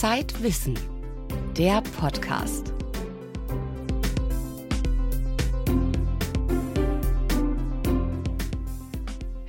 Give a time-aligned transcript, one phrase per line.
[0.00, 0.78] Zeitwissen,
[1.56, 2.72] der Podcast.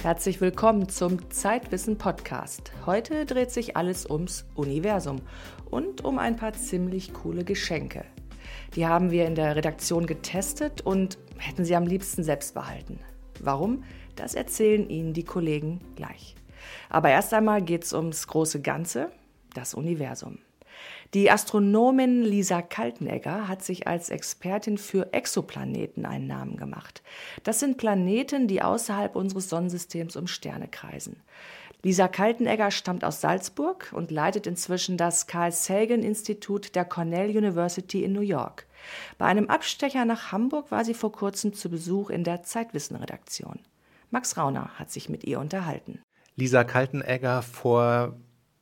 [0.01, 2.71] Herzlich willkommen zum Zeitwissen Podcast.
[2.87, 5.21] Heute dreht sich alles ums Universum
[5.69, 8.03] und um ein paar ziemlich coole Geschenke.
[8.75, 12.99] Die haben wir in der Redaktion getestet und hätten sie am liebsten selbst behalten.
[13.39, 13.83] Warum?
[14.15, 16.33] Das erzählen Ihnen die Kollegen gleich.
[16.89, 19.11] Aber erst einmal geht es ums große Ganze,
[19.53, 20.39] das Universum.
[21.13, 27.01] Die Astronomin Lisa Kaltenegger hat sich als Expertin für Exoplaneten einen Namen gemacht.
[27.43, 31.21] Das sind Planeten, die außerhalb unseres Sonnensystems um Sterne kreisen.
[31.81, 38.03] Lisa Kaltenegger stammt aus Salzburg und leitet inzwischen das Carl Sagan Institut der Cornell University
[38.03, 38.67] in New York.
[39.17, 43.59] Bei einem Abstecher nach Hamburg war sie vor kurzem zu Besuch in der Zeitwissen-Redaktion.
[44.11, 46.01] Max Rauner hat sich mit ihr unterhalten.
[46.35, 48.17] Lisa Kaltenegger vor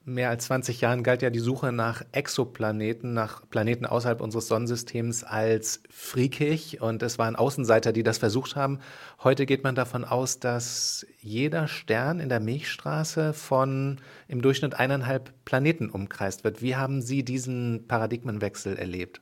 [0.07, 5.23] mehr als 20 Jahren galt ja die Suche nach Exoplaneten, nach Planeten außerhalb unseres Sonnensystems
[5.25, 8.79] als freakig und es waren Außenseiter, die das versucht haben.
[9.23, 13.97] Heute geht man davon aus, dass jeder Stern in der Milchstraße von
[14.29, 16.61] im Durchschnitt eineinhalb Planeten umkreist wird.
[16.61, 19.21] Wie haben Sie diesen Paradigmenwechsel erlebt?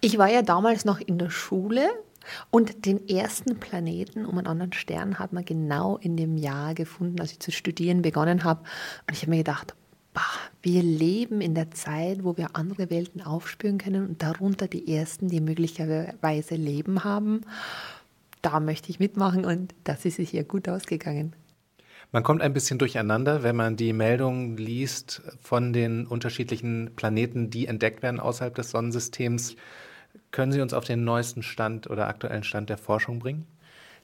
[0.00, 1.88] Ich war ja damals noch in der Schule
[2.50, 7.20] und den ersten Planeten um einen anderen Stern hat man genau in dem Jahr gefunden,
[7.20, 8.62] als ich zu studieren begonnen habe.
[9.06, 9.74] Und ich habe mir gedacht,
[10.16, 10.22] bah,
[10.62, 15.28] wir leben in der Zeit, wo wir andere Welten aufspüren können und darunter die ersten,
[15.28, 17.42] die möglicherweise Leben haben.
[18.40, 21.34] Da möchte ich mitmachen und das ist sich hier gut ausgegangen.
[22.12, 27.66] Man kommt ein bisschen durcheinander, wenn man die Meldungen liest von den unterschiedlichen Planeten, die
[27.66, 29.56] entdeckt werden außerhalb des Sonnensystems.
[30.30, 33.46] Können Sie uns auf den neuesten Stand oder aktuellen Stand der Forschung bringen?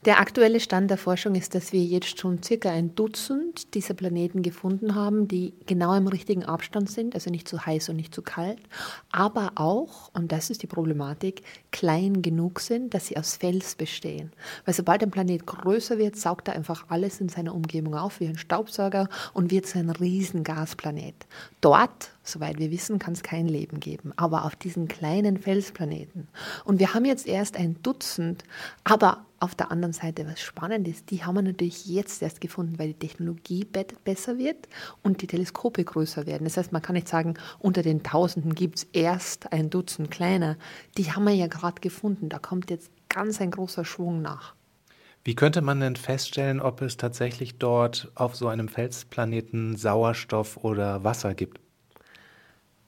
[0.05, 4.43] Der aktuelle Stand der Forschung ist, dass wir jetzt schon circa ein Dutzend dieser Planeten
[4.43, 8.21] gefunden haben, die genau im richtigen Abstand sind, also nicht zu heiß und nicht zu
[8.21, 8.59] kalt,
[9.13, 14.33] aber auch, und das ist die Problematik, klein genug sind, dass sie aus Fels bestehen.
[14.65, 18.27] Weil sobald ein Planet größer wird, saugt er einfach alles in seiner Umgebung auf wie
[18.27, 21.15] ein Staubsauger und wird zu einem riesen Gasplanet.
[21.61, 26.29] Dort Soweit wir wissen, kann es kein Leben geben, aber auf diesen kleinen Felsplaneten.
[26.65, 28.45] Und wir haben jetzt erst ein Dutzend,
[28.85, 32.79] aber auf der anderen Seite, was spannend ist, die haben wir natürlich jetzt erst gefunden,
[32.79, 33.67] weil die Technologie
[34.05, 34.69] besser wird
[35.03, 36.45] und die Teleskope größer werden.
[36.45, 40.57] Das heißt, man kann nicht sagen, unter den Tausenden gibt es erst ein Dutzend kleiner.
[40.97, 42.29] Die haben wir ja gerade gefunden.
[42.29, 44.55] Da kommt jetzt ganz ein großer Schwung nach.
[45.25, 51.05] Wie könnte man denn feststellen, ob es tatsächlich dort auf so einem Felsplaneten Sauerstoff oder
[51.05, 51.62] Wasser gibt?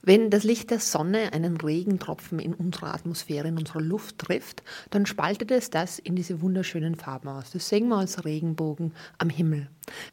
[0.07, 4.61] Wenn das Licht der Sonne einen Regentropfen in unserer Atmosphäre, in unserer Luft trifft,
[4.91, 7.49] dann spaltet es das in diese wunderschönen Farben aus.
[7.49, 9.67] Das sehen wir als Regenbogen am Himmel.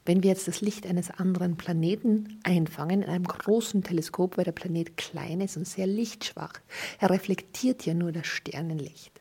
[0.06, 4.52] Wenn wir jetzt das Licht eines anderen Planeten einfangen in einem großen Teleskop, weil der
[4.52, 6.54] Planet klein ist und sehr lichtschwach,
[6.98, 9.20] er reflektiert ja nur das Sternenlicht.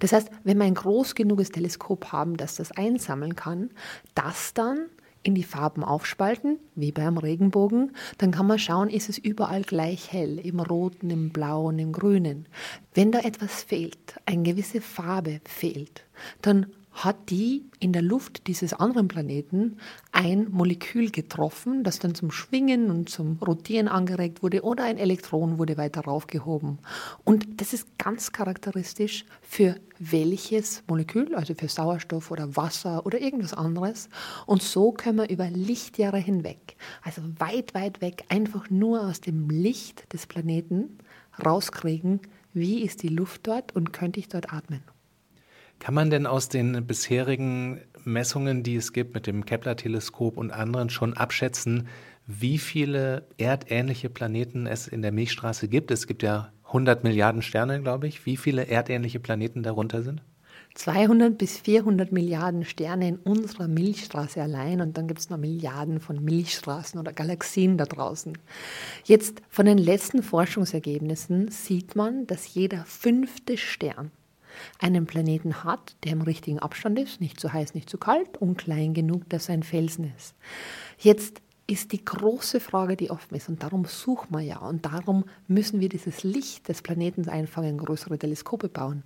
[0.00, 3.70] Das heißt, wenn wir ein groß genuges Teleskop haben, das das einsammeln kann,
[4.14, 4.90] das dann
[5.22, 10.12] in die Farben aufspalten, wie beim Regenbogen, dann kann man schauen, ist es überall gleich
[10.12, 12.46] hell, im roten, im blauen, im grünen.
[12.94, 16.04] Wenn da etwas fehlt, eine gewisse Farbe fehlt,
[16.40, 19.76] dann hat die in der Luft dieses anderen Planeten
[20.12, 25.58] ein Molekül getroffen, das dann zum Schwingen und zum Rotieren angeregt wurde oder ein Elektron
[25.58, 26.78] wurde weiter raufgehoben.
[27.24, 33.54] Und das ist ganz charakteristisch für welches Molekül, also für Sauerstoff oder Wasser oder irgendwas
[33.54, 34.08] anderes.
[34.46, 39.48] Und so können wir über Lichtjahre hinweg, also weit, weit weg, einfach nur aus dem
[39.48, 40.98] Licht des Planeten
[41.44, 42.20] rauskriegen,
[42.52, 44.82] wie ist die Luft dort und könnte ich dort atmen.
[45.80, 50.90] Kann man denn aus den bisherigen Messungen, die es gibt mit dem Kepler-Teleskop und anderen,
[50.90, 51.88] schon abschätzen,
[52.26, 55.90] wie viele erdähnliche Planeten es in der Milchstraße gibt?
[55.90, 58.26] Es gibt ja 100 Milliarden Sterne, glaube ich.
[58.26, 60.22] Wie viele erdähnliche Planeten darunter sind?
[60.74, 65.98] 200 bis 400 Milliarden Sterne in unserer Milchstraße allein und dann gibt es noch Milliarden
[65.98, 68.36] von Milchstraßen oder Galaxien da draußen.
[69.04, 74.12] Jetzt von den letzten Forschungsergebnissen sieht man, dass jeder fünfte Stern
[74.78, 78.56] einen Planeten hat, der im richtigen Abstand ist, nicht zu heiß, nicht zu kalt und
[78.58, 80.34] klein genug, dass er ein Felsen ist.
[80.98, 85.24] Jetzt ist die große Frage, die offen ist, und darum suchen wir ja, und darum
[85.46, 89.04] müssen wir dieses Licht des Planeten einfangen, größere Teleskope bauen.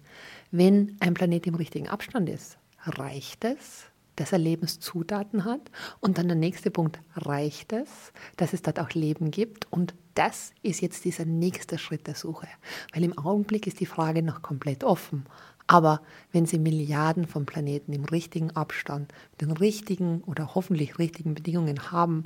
[0.50, 2.56] Wenn ein Planet im richtigen Abstand ist,
[2.87, 3.85] reicht es,
[4.17, 5.70] dass er Lebenszutaten hat.
[6.00, 9.70] Und dann der nächste Punkt, reicht es, dass es dort auch Leben gibt?
[9.70, 12.49] Und das ist jetzt dieser nächste Schritt der Suche.
[12.93, 15.25] Weil im Augenblick ist die Frage noch komplett offen.
[15.67, 16.03] Aber
[16.33, 21.91] wenn Sie Milliarden von Planeten im richtigen Abstand, mit den richtigen oder hoffentlich richtigen Bedingungen
[21.91, 22.25] haben,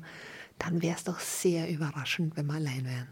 [0.58, 3.08] dann wäre es doch sehr überraschend, wenn wir allein wären.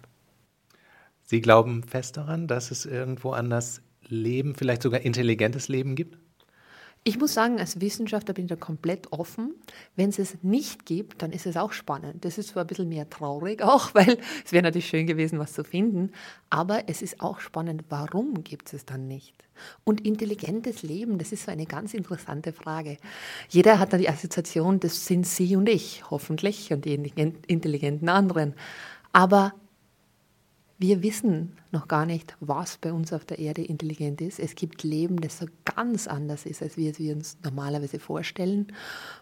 [1.23, 6.19] Sie glauben fest daran, dass es irgendwo anders Leben, vielleicht sogar intelligentes Leben gibt?
[7.09, 9.55] Ich muss sagen, als Wissenschaftler bin ich da komplett offen.
[9.95, 12.25] Wenn es es nicht gibt, dann ist es auch spannend.
[12.25, 15.53] Das ist zwar ein bisschen mehr traurig auch, weil es wäre natürlich schön gewesen, was
[15.53, 16.11] zu finden.
[16.51, 19.37] Aber es ist auch spannend, warum gibt es es dann nicht?
[19.85, 22.97] Und intelligentes Leben, das ist so eine ganz interessante Frage.
[23.51, 28.55] Jeder hat dann die Assoziation, das sind Sie und ich, hoffentlich, und die intelligenten anderen.
[29.13, 29.55] Aber
[30.79, 34.39] wir wissen noch gar nicht, was bei uns auf der Erde intelligent ist.
[34.39, 38.67] Es gibt Leben, das so ganz anders ist, als wir es wir uns normalerweise vorstellen.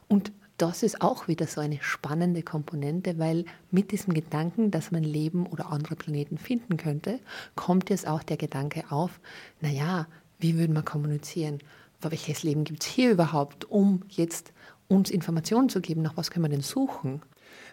[0.08, 5.02] Und das ist auch wieder so eine spannende Komponente, weil mit diesem Gedanken, dass man
[5.02, 7.20] Leben oder andere Planeten finden könnte,
[7.56, 9.20] kommt jetzt auch der Gedanke auf,
[9.60, 10.06] naja,
[10.38, 11.58] wie würden wir kommunizieren?
[12.00, 14.52] Welches Leben gibt es hier überhaupt, um jetzt
[14.88, 17.22] uns Informationen zu geben, nach was können wir denn suchen?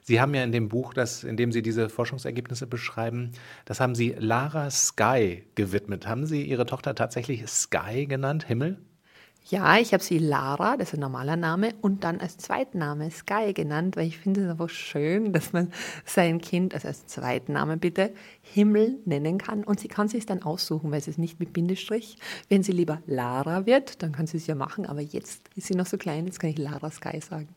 [0.03, 3.31] Sie haben ja in dem Buch, das, in dem Sie diese Forschungsergebnisse beschreiben,
[3.65, 6.07] das haben Sie Lara Sky gewidmet.
[6.07, 8.77] Haben Sie Ihre Tochter tatsächlich Sky genannt, Himmel?
[9.49, 13.53] Ja, ich habe sie Lara, das ist ein normaler Name, und dann als Zweitname Sky
[13.53, 15.73] genannt, weil ich finde es einfach schön, dass man
[16.05, 19.63] sein Kind, also als Zweitname bitte, Himmel nennen kann.
[19.63, 22.17] Und sie kann sich dann aussuchen, weil es ist nicht mit Bindestrich.
[22.49, 25.75] Wenn sie lieber Lara wird, dann kann sie es ja machen, aber jetzt ist sie
[25.75, 27.49] noch so klein, jetzt kann ich Lara Sky sagen.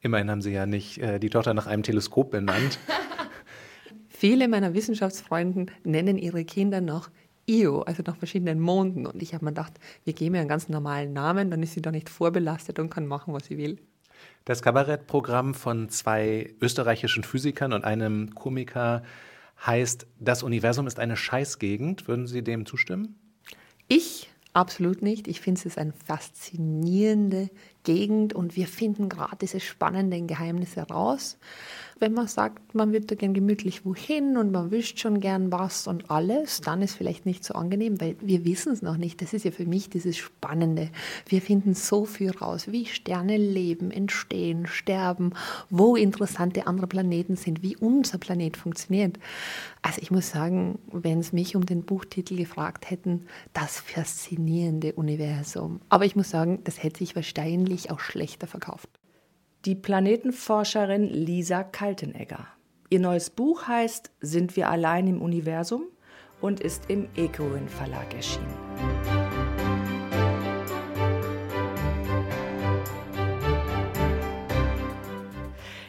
[0.00, 2.78] Immerhin haben Sie ja nicht äh, die Tochter nach einem Teleskop benannt.
[4.08, 7.10] Viele meiner Wissenschaftsfreunden nennen ihre Kinder noch
[7.46, 9.06] Io, also nach verschiedenen Monden.
[9.06, 9.74] Und ich habe mir gedacht,
[10.04, 13.06] wir geben ihr einen ganz normalen Namen, dann ist sie da nicht vorbelastet und kann
[13.06, 13.78] machen, was sie will.
[14.44, 19.02] Das Kabarettprogramm von zwei österreichischen Physikern und einem Komiker
[19.66, 22.08] heißt Das Universum ist eine Scheißgegend.
[22.08, 23.18] Würden Sie dem zustimmen?
[24.52, 25.28] Absolut nicht.
[25.28, 27.50] Ich finde es eine faszinierende
[27.84, 31.38] Gegend und wir finden gerade diese spannenden Geheimnisse raus
[32.00, 35.86] wenn man sagt, man wird da gern gemütlich wohin und man wüsst schon gern was
[35.86, 39.20] und alles, dann ist vielleicht nicht so angenehm, weil wir wissen es noch nicht.
[39.20, 40.90] Das ist ja für mich dieses Spannende.
[41.26, 45.32] Wir finden so viel raus, wie Sterne leben, entstehen, sterben,
[45.68, 49.18] wo interessante andere Planeten sind, wie unser Planet funktioniert.
[49.82, 55.80] Also ich muss sagen, wenn es mich um den Buchtitel gefragt hätten, das faszinierende Universum.
[55.90, 58.99] Aber ich muss sagen, das hätte sich wahrscheinlich auch schlechter verkauft
[59.66, 62.46] die Planetenforscherin Lisa Kaltenegger.
[62.88, 65.82] Ihr neues Buch heißt Sind wir allein im Universum
[66.40, 68.54] und ist im Ecoin Verlag erschienen.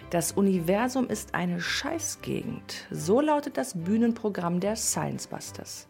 [0.09, 2.85] Das Universum ist eine Scheißgegend.
[2.91, 5.87] So lautet das Bühnenprogramm der Science Busters.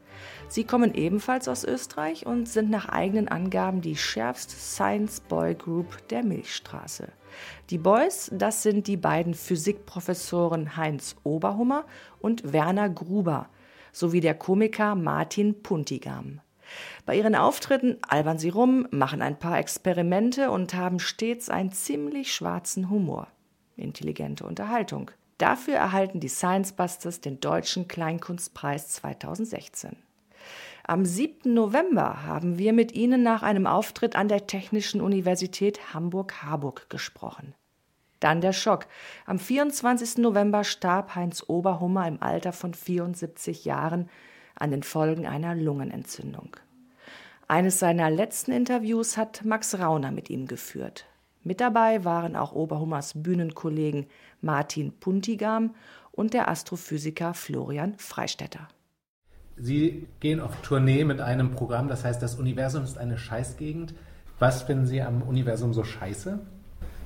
[0.47, 6.07] Sie kommen ebenfalls aus Österreich und sind nach eigenen Angaben die schärfste Science Boy Group
[6.09, 7.07] der Milchstraße.
[7.69, 11.85] Die Boys, das sind die beiden Physikprofessoren Heinz Oberhummer
[12.19, 13.49] und Werner Gruber
[13.91, 16.41] sowie der Komiker Martin Puntigam.
[17.05, 22.33] Bei ihren Auftritten albern sie rum, machen ein paar Experimente und haben stets einen ziemlich
[22.33, 23.27] schwarzen Humor.
[23.75, 25.11] Intelligente Unterhaltung.
[25.37, 29.97] Dafür erhalten die Science Busters den Deutschen Kleinkunstpreis 2016.
[30.83, 31.53] Am 7.
[31.53, 37.53] November haben wir mit Ihnen nach einem Auftritt an der Technischen Universität Hamburg-Harburg gesprochen.
[38.19, 38.87] Dann der Schock.
[39.25, 40.17] Am 24.
[40.17, 44.09] November starb Heinz Oberhummer im Alter von 74 Jahren
[44.55, 46.57] an den Folgen einer Lungenentzündung.
[47.47, 51.05] Eines seiner letzten Interviews hat Max Rauner mit ihm geführt.
[51.43, 54.07] Mit dabei waren auch Oberhummers Bühnenkollegen
[54.41, 55.75] Martin Puntigam
[56.11, 58.67] und der Astrophysiker Florian Freistetter.
[59.57, 63.93] Sie gehen auf Tournee mit einem Programm, das heißt, das Universum ist eine Scheißgegend.
[64.39, 66.39] Was finden Sie am Universum so scheiße?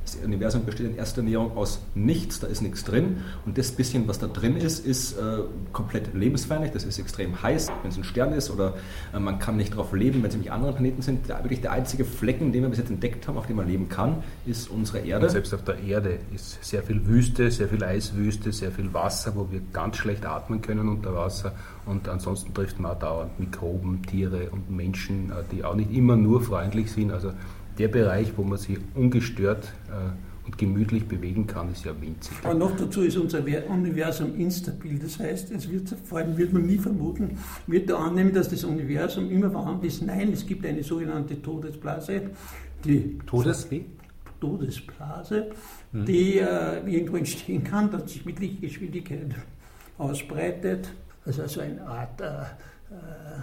[0.06, 3.18] Das Universum besteht in erster Linie aus nichts, da ist nichts drin.
[3.46, 5.40] Und das bisschen, was da drin ist, ist äh,
[5.74, 6.72] komplett lebensfeindlich.
[6.72, 8.76] Das ist extrem heiß, wenn es ein Stern ist, oder
[9.14, 11.28] äh, man kann nicht darauf leben, wenn es nämlich andere Planeten sind.
[11.28, 13.90] Der, wirklich der einzige Flecken, den wir bis jetzt entdeckt haben, auf dem man leben
[13.90, 15.26] kann, ist unsere Erde.
[15.26, 19.34] Und selbst auf der Erde ist sehr viel Wüste, sehr viel Eiswüste, sehr viel Wasser,
[19.36, 21.54] wo wir ganz schlecht atmen können unter Wasser.
[21.88, 26.16] Und ansonsten trifft man auch dauernd Mikroben, Tiere und Menschen, äh, die auch nicht immer
[26.16, 27.12] nur freundlich sind.
[27.12, 27.32] Also
[27.77, 32.38] der Bereich, wo man sich ungestört äh, und gemütlich bewegen kann, ist ja winzig.
[32.44, 35.00] Aber noch dazu ist unser Universum instabil.
[35.00, 38.63] Das heißt, es wird, vor allem wird man nie vermuten, wird da annehmen, dass das
[38.63, 40.01] Universum immer vorhanden ist.
[40.03, 42.22] Nein, es gibt eine sogenannte Todesblase.
[42.84, 43.86] Die Todes wie?
[44.39, 45.51] Todesblase,
[45.91, 46.05] hm.
[46.05, 49.34] die äh, irgendwo entstehen kann, dass sich mit Lichtgeschwindigkeit
[49.98, 50.89] ausbreitet.
[51.25, 52.25] Also, also eine Art äh,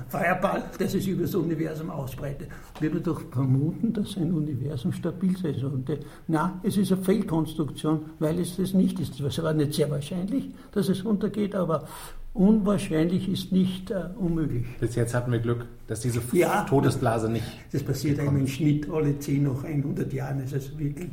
[0.09, 2.49] Feuerball, das sich über das Universum ausbreitet.
[2.79, 6.01] Würde doch vermuten, dass ein Universum stabil sein sollte.
[6.29, 9.19] Na, es ist eine Fehlkonstruktion, weil es das nicht ist.
[9.19, 11.89] Es war nicht sehr wahrscheinlich, dass es untergeht, aber
[12.35, 14.67] unwahrscheinlich ist nicht äh, unmöglich.
[14.81, 16.65] Bis jetzt hatten wir Glück, dass diese Ja.
[16.65, 17.47] Todesblase nicht.
[17.73, 20.41] Das passiert gekommen einem im Schnitt alle 10 nach 100 Jahren.
[20.43, 21.11] Das ist wirklich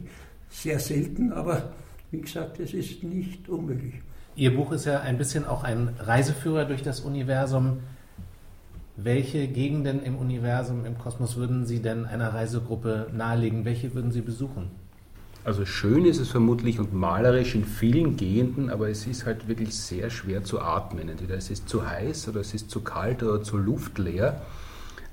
[0.49, 1.71] sehr selten, aber
[2.11, 3.95] wie gesagt, es ist nicht unmöglich.
[4.35, 7.79] Ihr Buch ist ja ein bisschen auch ein Reiseführer durch das Universum.
[9.01, 13.63] Welche Gegenden im Universum, im Kosmos würden Sie denn einer Reisegruppe nahelegen?
[13.63, 14.71] Welche würden Sie besuchen?
[15.45, 19.73] Also schön ist es vermutlich und malerisch in vielen Gegenden, aber es ist halt wirklich
[19.73, 21.07] sehr schwer zu atmen.
[21.07, 24.41] Entweder es ist zu heiß oder es ist zu kalt oder zu luftleer.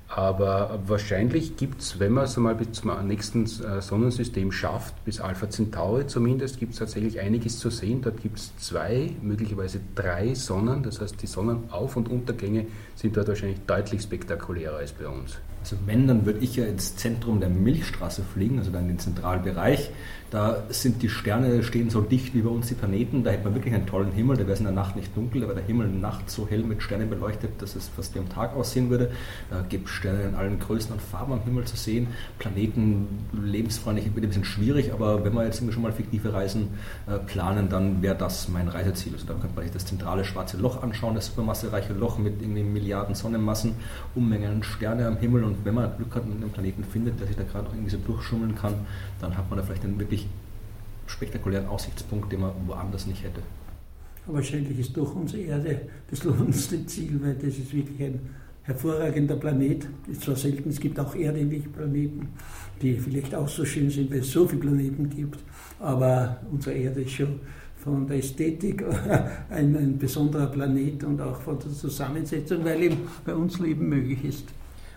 [0.08, 5.20] Aber wahrscheinlich gibt es, wenn man es einmal bis zum nächsten äh, Sonnensystem schafft, bis
[5.20, 8.02] Alpha Centauri zumindest, gibt es tatsächlich einiges zu sehen.
[8.02, 10.84] Dort gibt es zwei, möglicherweise drei Sonnen.
[10.84, 15.38] Das heißt, die Sonnenauf- und Untergänge sind dort wahrscheinlich deutlich spektakulärer als bei uns.
[15.66, 18.98] Also wenn, dann würde ich ja ins Zentrum der Milchstraße fliegen, also dann in den
[19.00, 19.90] Zentralbereich.
[20.30, 23.24] Da sind die Sterne, stehen so dicht wie bei uns die Planeten.
[23.24, 24.36] Da hätte man wirklich einen tollen Himmel.
[24.36, 26.30] Da wäre es in der Nacht nicht dunkel, da wäre der Himmel in der Nacht
[26.30, 29.10] so hell mit Sternen beleuchtet, dass es fast wie am Tag aussehen würde.
[29.50, 32.08] Da gibt Sterne in allen Größen und Farben am Himmel zu sehen.
[32.38, 36.68] Planeten lebensfreundlich, wird ein bisschen schwierig, aber wenn wir jetzt schon mal fiktive Reisen
[37.06, 39.14] äh, planen, dann wäre das mein Reiseziel.
[39.14, 42.62] Also dann könnte man sich das zentrale schwarze Loch anschauen, das supermassereiche Loch mit irgendwie
[42.62, 43.74] Milliarden Sonnenmassen,
[44.14, 47.36] Unmengen Sterne am Himmel und wenn man Glück hat und einen Planeten findet, der sich
[47.36, 48.74] da gerade irgendwie so durchschummeln kann,
[49.20, 50.26] dann hat man da vielleicht einen wirklich
[51.06, 53.40] spektakulären Aussichtspunkt, den man woanders nicht hätte.
[54.26, 58.20] Wahrscheinlich ist doch unsere Erde das lohnendste Ziel, weil das ist wirklich ein
[58.66, 59.86] hervorragender Planet.
[60.10, 62.28] Ist zwar selten, es gibt auch erdähnliche Planeten,
[62.82, 65.38] die vielleicht auch so schön sind, weil es so viele Planeten gibt,
[65.80, 67.40] aber unsere Erde ist schon
[67.76, 68.84] von der Ästhetik
[69.50, 74.24] ein, ein besonderer Planet und auch von der Zusammensetzung, weil eben bei uns Leben möglich
[74.24, 74.48] ist.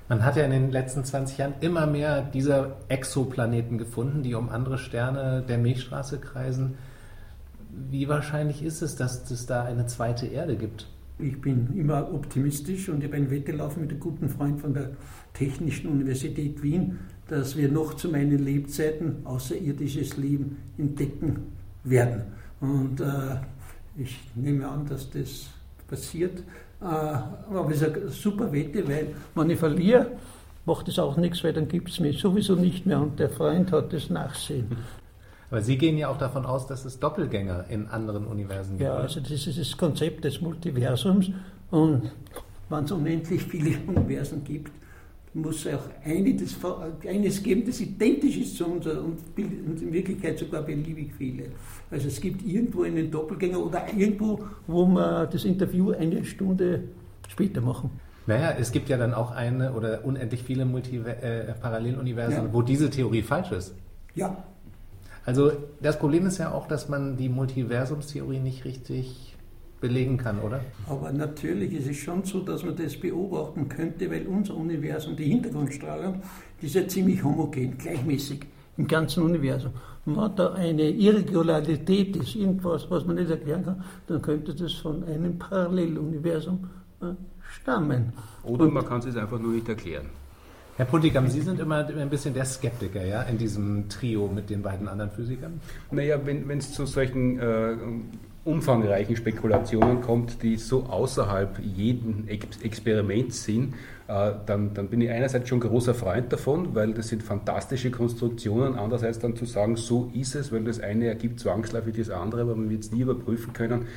[0.07, 4.49] Man hat ja in den letzten 20 Jahren immer mehr dieser Exoplaneten gefunden, die um
[4.49, 6.79] andere Sterne der Milchstraße kreisen.
[7.91, 10.88] Wie wahrscheinlich ist es, dass es da eine zweite Erde gibt?
[11.21, 14.73] Ich bin immer optimistisch und ich habe ein Wette laufen mit einem guten Freund von
[14.73, 14.91] der
[15.33, 21.39] Technischen Universität Wien, dass wir noch zu meinen Lebzeiten außerirdisches Leben entdecken
[21.83, 22.23] werden.
[22.61, 23.35] Und äh,
[23.97, 25.49] ich nehme an, dass das
[25.89, 26.39] passiert.
[26.81, 30.11] Äh, aber es ist eine super Wette, weil wenn ich verliere,
[30.65, 33.73] macht es auch nichts, weil dann gibt es mich sowieso nicht mehr und der Freund
[33.73, 34.67] hat das Nachsehen.
[35.51, 38.81] Aber Sie gehen ja auch davon aus, dass es Doppelgänger in anderen Universen gibt.
[38.87, 41.31] Ja, also das ist das Konzept des Multiversums
[41.71, 42.11] und
[42.69, 44.71] wenn es unendlich viele Universen gibt,
[45.33, 46.55] muss es auch eine, das,
[47.07, 51.45] eines geben, das identisch ist zu unserer und in Wirklichkeit sogar beliebig viele.
[51.91, 56.83] Also es gibt irgendwo einen Doppelgänger oder irgendwo, wo wir das Interview eine Stunde
[57.27, 57.91] später machen.
[58.25, 62.53] Naja, es gibt ja dann auch eine oder unendlich viele Multi äh, Paralleluniversen, Ja.
[62.53, 63.73] wo diese Theorie falsch ist.
[64.15, 64.43] Ja,
[65.29, 69.36] Also das Problem ist ja auch, dass man die Multiversumstheorie nicht richtig
[69.79, 70.62] belegen kann, oder?
[70.88, 75.25] aber natürlich ist es schon so, dass man das beobachten könnte, weil unser Universum, die
[75.25, 76.24] Hintergrundstrahlung,
[76.59, 78.39] die ist ja ziemlich homogen, gleichmäßig
[78.77, 79.74] im ganzen Universum.
[80.07, 84.74] Und wenn da eine Irregularität ist, irgendwas, was man nicht erklären kann, dann könnte das
[84.74, 86.67] von einem Paralleluniversum
[87.03, 87.05] äh,
[87.62, 88.13] stammen.
[88.41, 90.07] Oder man kann es einfach nur nicht erklären.
[90.79, 94.62] Herr Puntigam, Sie sind immer ein bisschen der Skeptiker, ja, in diesem Trio mit den
[94.62, 95.59] beiden anderen Physikern.
[95.91, 97.75] Naja, wenn es zu solchen äh,
[98.45, 103.74] umfangreichen Spekulationen kommt, die so außerhalb jeden Ex Experiments sind,
[104.07, 108.75] äh, dann, dann bin ich einerseits schon großer Freund davon, weil das sind fantastische Konstruktionen,
[108.75, 112.55] andererseits dann zu sagen, so ist es, weil das eine ergibt zwangsläufig das andere, aber
[112.55, 113.88] man wird es nie überprüfen können,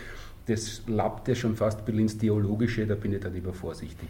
[0.47, 4.09] das lappt ja schon fast bis ins Theologische, da bin ich dann lieber vorsichtig.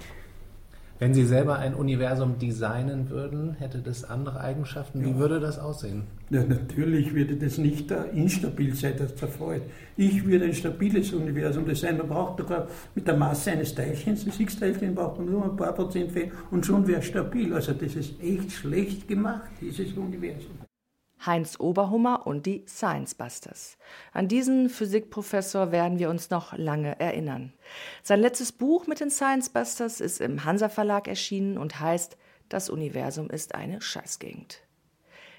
[1.02, 5.04] Wenn Sie selber ein Universum designen würden, hätte das andere Eigenschaften.
[5.04, 6.04] Wie würde das aussehen?
[6.30, 9.62] Ja, natürlich würde das nicht instabil sein, das zerfällt.
[9.96, 11.98] Ich würde ein stabiles Universum designen.
[11.98, 15.72] Man braucht sogar mit der Masse eines Teilchens, das Higgs-Teilchen, braucht man nur ein paar
[15.72, 17.52] Prozent Fehler und schon wäre es stabil.
[17.52, 20.61] Also das ist echt schlecht gemacht, dieses Universum.
[21.26, 23.76] Heinz Oberhummer und die Science Busters.
[24.12, 27.52] An diesen Physikprofessor werden wir uns noch lange erinnern.
[28.02, 32.16] Sein letztes Buch mit den Science Busters ist im Hansa Verlag erschienen und heißt
[32.48, 34.62] Das Universum ist eine Scheißgegend.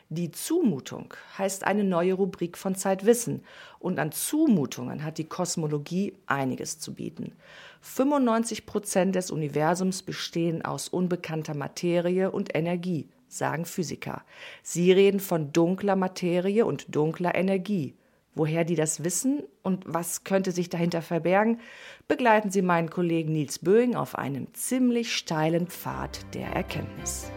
[0.10, 3.44] Die Zumutung heißt eine neue Rubrik von Zeitwissen
[3.80, 7.34] und an Zumutungen hat die Kosmologie einiges zu bieten.
[7.82, 14.24] 95 Prozent des Universums bestehen aus unbekannter Materie und Energie, sagen Physiker.
[14.62, 17.96] Sie reden von dunkler Materie und dunkler Energie.
[18.36, 21.60] Woher die das wissen und was könnte sich dahinter verbergen,
[22.08, 27.32] begleiten Sie meinen Kollegen Nils Böing auf einem ziemlich steilen Pfad der Erkenntnis.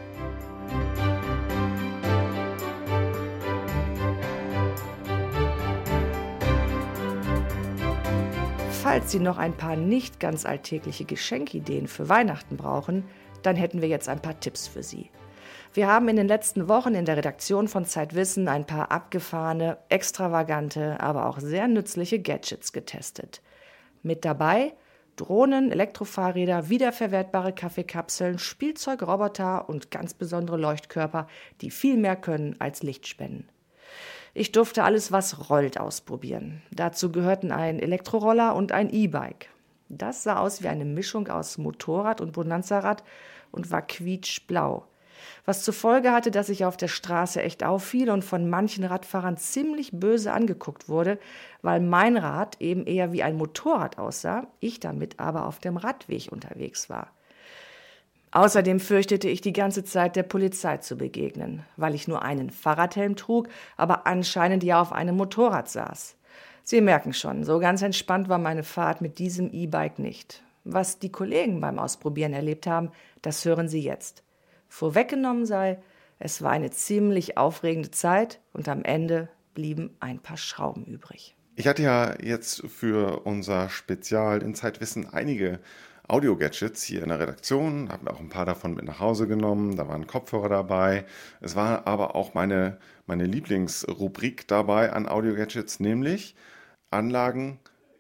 [8.87, 13.03] falls Sie noch ein paar nicht ganz alltägliche Geschenkideen für Weihnachten brauchen,
[13.43, 15.11] dann hätten wir jetzt ein paar Tipps für Sie.
[15.77, 20.99] Wir haben in den letzten Wochen in der Redaktion von Zeitwissen ein paar abgefahrene, extravagante,
[21.01, 23.43] aber auch sehr nützliche Gadgets getestet.
[24.03, 24.73] Mit dabei
[25.17, 31.27] Drohnen, Elektrofahrräder, wiederverwertbare Kaffeekapseln, Spielzeugroboter und ganz besondere Leuchtkörper,
[31.61, 33.47] die viel mehr können als Licht spenden.
[34.33, 36.63] Ich durfte alles, was rollt, ausprobieren.
[36.71, 39.51] Dazu gehörten ein Elektroroller und ein E-Bike.
[39.91, 43.05] Das sah aus wie eine Mischung aus Motorrad und Bonanza-Rad
[43.53, 44.87] und war quietschblau.
[45.45, 49.37] Was zur Folge hatte, dass ich auf der Straße echt auffiel und von manchen Radfahrern
[49.37, 51.19] ziemlich böse angeguckt wurde,
[51.63, 56.31] weil mein Rad eben eher wie ein Motorrad aussah, ich damit aber auf dem Radweg
[56.33, 57.11] unterwegs war.
[58.33, 63.17] Außerdem fürchtete ich die ganze Zeit der Polizei zu begegnen, weil ich nur einen Fahrradhelm
[63.17, 66.17] trug, aber anscheinend ja auf einem Motorrad saß.
[66.63, 70.43] Sie merken schon, so ganz entspannt war meine Fahrt mit diesem E-Bike nicht.
[70.65, 72.91] Was die Kollegen beim Ausprobieren erlebt haben,
[73.23, 74.25] das hören Sie jetzt.
[74.69, 75.79] Vorweggenommen sei,
[76.19, 81.37] es war eine ziemlich aufregende Zeit und am Ende blieben ein paar Schrauben übrig.
[81.57, 85.61] Ich hatte ja jetzt für unser Spezial in Zeitwissen einige
[86.09, 89.89] Audio-Gadgets hier in der Redaktion, habe auch ein paar davon mit nach Hause genommen, da
[89.89, 91.05] waren Kopfhörer dabei.
[91.41, 96.37] Es war aber auch meine, meine Lieblingsrubrik dabei an Audio-Gadgets, nämlich
[96.91, 97.59] Anlagen,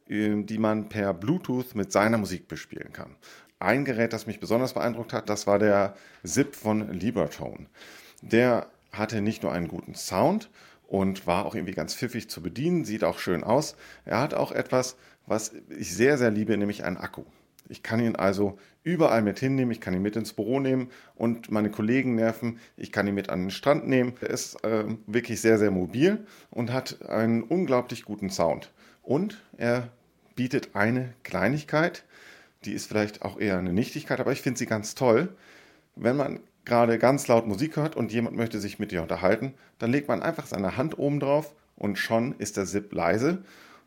[0.08, 3.16] ähm, die man per Bluetooth mit seiner Musik bespielen kann.
[3.58, 7.66] Ein Gerät, das mich besonders beeindruckt hat, das war der SIP von Libertone.
[8.22, 10.50] Der hatte nicht nur einen guten Sound
[10.86, 13.76] und war auch irgendwie ganz pfiffig zu bedienen, sieht auch schön aus.
[14.04, 14.96] Er hat auch etwas,
[15.26, 17.24] was ich sehr, sehr liebe, nämlich einen Akku.
[17.68, 21.50] Ich kann ihn also überall mit hinnehmen, ich kann ihn mit ins Büro nehmen und
[21.50, 24.14] meine Kollegen nerven, ich kann ihn mit an den Strand nehmen.
[24.20, 28.70] Er ist äh, wirklich sehr, sehr mobil und hat einen unglaublich guten Sound.
[29.02, 29.88] Und er
[30.36, 32.04] bietet eine Kleinigkeit,
[32.64, 35.34] die ist vielleicht auch eher eine Nichtigkeit, aber ich finde sie ganz toll.
[35.94, 39.92] Wenn man gerade ganz laut Musik hört und jemand möchte sich mit dir unterhalten, dann
[39.92, 43.42] legt man einfach seine Hand oben drauf und schon ist der Zip leise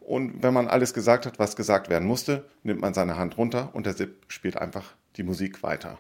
[0.10, 3.70] und wenn man alles gesagt hat, was gesagt werden musste, nimmt man seine Hand runter
[3.74, 6.00] und der SIP spielt einfach die Musik weiter.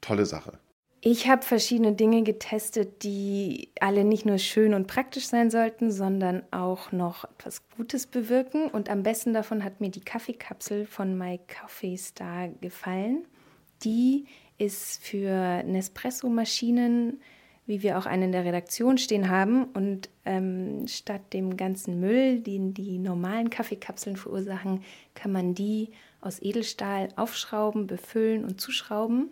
[0.00, 0.58] Tolle Sache.
[1.02, 6.42] Ich habe verschiedene Dinge getestet, die alle nicht nur schön und praktisch sein sollten, sondern
[6.50, 8.68] auch noch etwas Gutes bewirken.
[8.68, 13.24] Und am besten davon hat mir die Kaffeekapsel von My Coffee Star gefallen.
[13.82, 14.26] Die
[14.58, 17.20] ist für Nespresso-Maschinen
[17.70, 19.64] wie wir auch einen in der Redaktion stehen haben.
[19.64, 24.82] Und ähm, statt dem ganzen Müll, den die normalen Kaffeekapseln verursachen,
[25.14, 29.30] kann man die aus Edelstahl aufschrauben, befüllen und zuschrauben.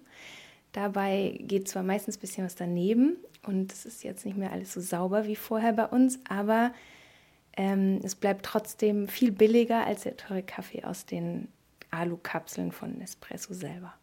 [0.73, 4.73] Dabei geht zwar meistens ein bisschen was daneben und es ist jetzt nicht mehr alles
[4.73, 6.73] so sauber wie vorher bei uns, aber
[7.57, 11.49] ähm, es bleibt trotzdem viel billiger als der teure Kaffee aus den
[11.91, 13.95] Alukapseln von Nespresso selber.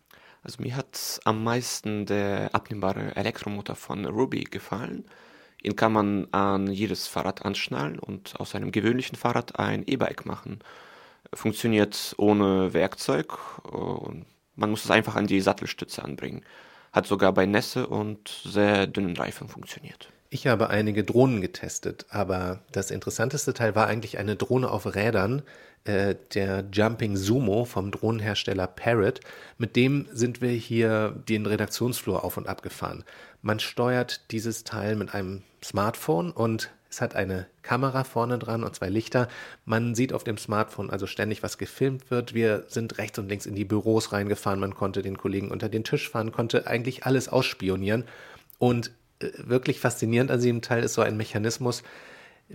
[0.43, 5.05] Also mir hat am meisten der abnehmbare Elektromotor von Ruby gefallen.
[5.63, 10.59] Ihn kann man an jedes Fahrrad anschnallen und aus einem gewöhnlichen Fahrrad ein E-Bike machen.
[11.33, 14.25] Funktioniert ohne Werkzeug und
[14.55, 16.43] man muss es einfach an die Sattelstütze anbringen.
[16.91, 20.09] Hat sogar bei Nässe und sehr dünnen Reifen funktioniert.
[20.29, 25.43] Ich habe einige Drohnen getestet, aber das interessanteste Teil war eigentlich eine Drohne auf Rädern,
[25.85, 29.19] äh, der Jumping Sumo vom Drohnenhersteller Parrot.
[29.57, 33.03] Mit dem sind wir hier den Redaktionsflur auf und ab gefahren.
[33.41, 38.73] Man steuert dieses Teil mit einem Smartphone und es hat eine Kamera vorne dran und
[38.73, 39.27] zwei Lichter.
[39.65, 42.33] Man sieht auf dem Smartphone also ständig, was gefilmt wird.
[42.33, 44.61] Wir sind rechts und links in die Büros reingefahren.
[44.61, 48.05] Man konnte den Kollegen unter den Tisch fahren, konnte eigentlich alles ausspionieren.
[48.59, 51.83] Und äh, wirklich faszinierend an diesem Teil ist so ein Mechanismus,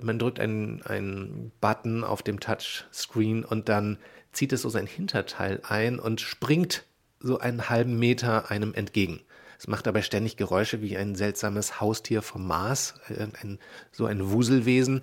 [0.00, 3.98] man drückt einen, einen Button auf dem Touchscreen und dann
[4.33, 6.85] zieht es so sein Hinterteil ein und springt
[7.18, 9.20] so einen halben Meter einem entgegen.
[9.61, 13.59] Es macht dabei ständig Geräusche wie ein seltsames Haustier vom Mars, äh, ein,
[13.92, 15.03] so ein Wuselwesen.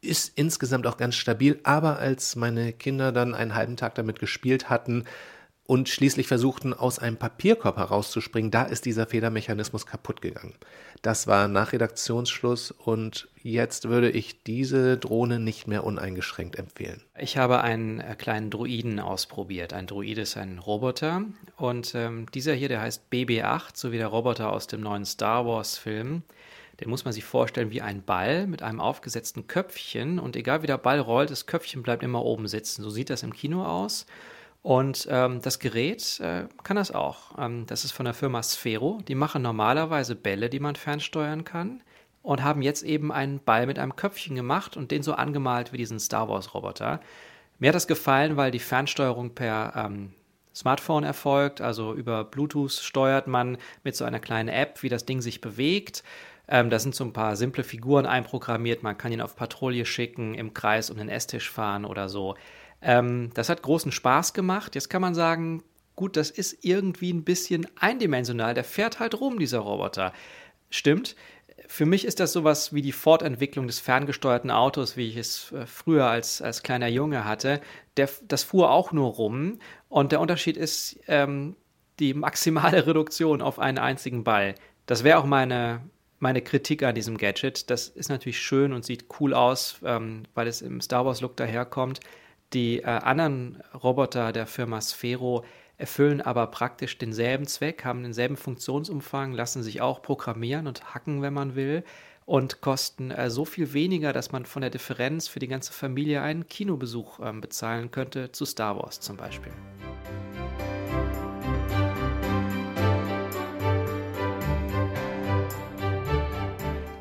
[0.00, 4.70] Ist insgesamt auch ganz stabil, aber als meine Kinder dann einen halben Tag damit gespielt
[4.70, 5.04] hatten,
[5.68, 8.50] und schließlich versuchten, aus einem Papierkorb herauszuspringen.
[8.50, 10.54] Da ist dieser Federmechanismus kaputt gegangen.
[11.02, 17.02] Das war nach Redaktionsschluss und jetzt würde ich diese Drohne nicht mehr uneingeschränkt empfehlen.
[17.18, 19.72] Ich habe einen äh, kleinen Druiden ausprobiert.
[19.72, 21.22] Ein Druid ist ein Roboter
[21.56, 25.46] und ähm, dieser hier, der heißt BB-8, so wie der Roboter aus dem neuen Star
[25.46, 26.22] Wars-Film.
[26.80, 30.68] Den muss man sich vorstellen wie ein Ball mit einem aufgesetzten Köpfchen und egal wie
[30.68, 32.82] der Ball rollt, das Köpfchen bleibt immer oben sitzen.
[32.82, 34.06] So sieht das im Kino aus.
[34.62, 37.38] Und ähm, das Gerät äh, kann das auch.
[37.38, 39.00] Ähm, das ist von der Firma Sphero.
[39.06, 41.82] Die machen normalerweise Bälle, die man fernsteuern kann.
[42.22, 45.78] Und haben jetzt eben einen Ball mit einem Köpfchen gemacht und den so angemalt wie
[45.78, 47.00] diesen Star Wars-Roboter.
[47.58, 50.12] Mir hat das gefallen, weil die Fernsteuerung per ähm,
[50.54, 51.60] Smartphone erfolgt.
[51.60, 56.02] Also über Bluetooth steuert man mit so einer kleinen App, wie das Ding sich bewegt.
[56.48, 58.82] Ähm, da sind so ein paar simple Figuren einprogrammiert.
[58.82, 62.34] Man kann ihn auf Patrouille schicken, im Kreis um den Esstisch fahren oder so.
[62.80, 64.74] Ähm, das hat großen Spaß gemacht.
[64.74, 65.62] Jetzt kann man sagen,
[65.96, 68.54] gut, das ist irgendwie ein bisschen eindimensional.
[68.54, 70.12] Der fährt halt rum, dieser Roboter.
[70.70, 71.16] Stimmt.
[71.66, 75.66] Für mich ist das sowas wie die Fortentwicklung des ferngesteuerten Autos, wie ich es äh,
[75.66, 77.60] früher als, als kleiner Junge hatte.
[77.96, 79.58] Der, das fuhr auch nur rum.
[79.88, 81.56] Und der Unterschied ist ähm,
[81.98, 84.54] die maximale Reduktion auf einen einzigen Ball.
[84.86, 85.82] Das wäre auch meine,
[86.20, 87.70] meine Kritik an diesem Gadget.
[87.70, 92.00] Das ist natürlich schön und sieht cool aus, ähm, weil es im Star Wars-Look daherkommt.
[92.54, 95.44] Die äh, anderen Roboter der Firma Sphero
[95.76, 101.34] erfüllen aber praktisch denselben Zweck, haben denselben Funktionsumfang, lassen sich auch programmieren und hacken, wenn
[101.34, 101.84] man will,
[102.24, 106.22] und kosten äh, so viel weniger, dass man von der Differenz für die ganze Familie
[106.22, 109.52] einen Kinobesuch äh, bezahlen könnte, zu Star Wars zum Beispiel.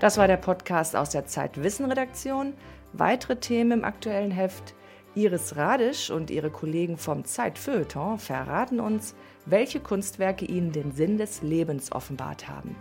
[0.02, 2.54] Das war der Podcast aus der Zeitwissen-Redaktion.
[2.94, 4.76] Weitere Themen im aktuellen Heft
[5.18, 9.16] Iris Radisch und ihre Kollegen vom Zeitfeuilleton verraten uns,
[9.48, 12.76] welche Kunstwerke ihnen den Sinn des Lebens offenbart haben.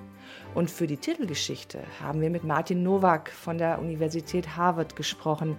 [0.54, 5.56] Und für die Titelgeschichte haben wir mit Martin Nowak von der Universität Harvard gesprochen,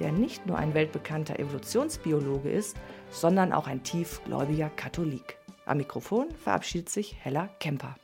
[0.00, 2.76] der nicht nur ein weltbekannter Evolutionsbiologe ist,
[3.10, 5.38] sondern auch ein tiefgläubiger Katholik.
[5.66, 7.94] Am Mikrofon verabschiedet sich Hella Kemper.